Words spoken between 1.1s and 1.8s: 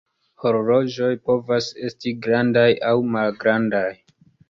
povas